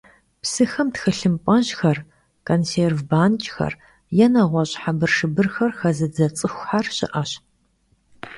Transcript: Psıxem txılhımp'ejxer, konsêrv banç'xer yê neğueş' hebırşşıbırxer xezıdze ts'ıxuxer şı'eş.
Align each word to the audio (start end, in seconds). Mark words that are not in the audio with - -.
Psıxem 0.41 0.87
txılhımp'ejxer, 0.93 1.97
konsêrv 2.47 2.99
banç'xer 3.09 3.73
yê 4.17 4.27
neğueş' 4.33 4.79
hebırşşıbırxer 4.83 5.71
xezıdze 5.79 6.27
ts'ıxuxer 6.35 6.85
şı'eş. 6.95 7.31